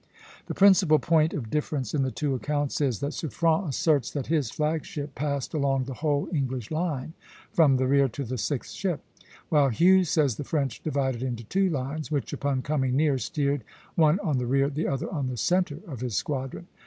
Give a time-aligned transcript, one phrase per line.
[0.47, 4.49] The principal point of difference in the two accounts is, that Suffren asserts that his
[4.49, 7.13] flag ship passed along the whole English line,
[7.51, 9.01] from the rear to the sixth ship;
[9.49, 14.19] while Hughes says the French divided into two lines, which, upon coming near, steered, one
[14.21, 16.65] on the rear, the other on the centre, of his squadron.